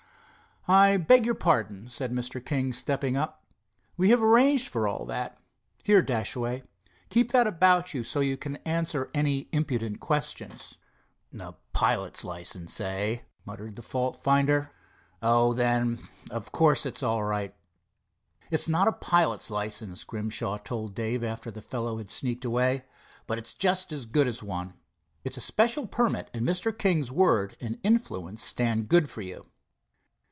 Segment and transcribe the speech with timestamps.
[0.67, 2.43] "I beg your pardon," said Mr.
[2.45, 5.39] King, stepping up, "but we have arranged all that.
[5.83, 6.61] Here, Dashaway,
[7.09, 10.75] keep that about you so you can answer any impudent questions."
[11.39, 15.97] "A pilot's license, eh?" muttered the fault finder—"Oh, then
[16.29, 17.55] of course it's all right."
[18.51, 22.85] "It's not a pilot's license," Grimshaw told Dave after the fellow had sneaked away,
[23.25, 24.75] "but it's just as good as one.
[25.23, 26.77] It's a special permit, and Mr.
[26.77, 29.43] King's word and influence stand good for you."